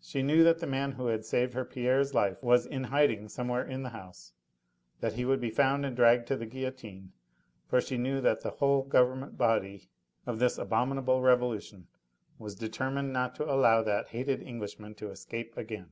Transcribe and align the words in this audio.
She 0.00 0.24
knew 0.24 0.42
that 0.42 0.58
the 0.58 0.66
man 0.66 0.90
who 0.90 1.06
had 1.06 1.24
saved 1.24 1.54
her 1.54 1.64
Pierre's 1.64 2.12
life 2.12 2.42
was 2.42 2.66
in 2.66 2.82
hiding 2.82 3.28
somewhere 3.28 3.62
in 3.64 3.84
the 3.84 3.90
house 3.90 4.32
that 4.98 5.12
he 5.12 5.24
would 5.24 5.40
be 5.40 5.50
found 5.52 5.86
and 5.86 5.94
dragged 5.94 6.26
to 6.26 6.36
the 6.36 6.46
guillotine, 6.46 7.12
for 7.68 7.80
she 7.80 7.96
knew 7.96 8.20
that 8.20 8.40
the 8.40 8.50
whole 8.50 8.82
governing 8.82 9.36
body 9.36 9.88
of 10.26 10.40
this 10.40 10.58
abominable 10.58 11.22
Revolution 11.22 11.86
was 12.40 12.56
determined 12.56 13.12
not 13.12 13.36
to 13.36 13.48
allow 13.48 13.80
that 13.84 14.08
hated 14.08 14.42
Englishman 14.42 14.96
to 14.96 15.12
escape 15.12 15.56
again. 15.56 15.90